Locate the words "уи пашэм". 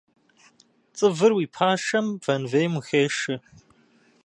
1.37-2.07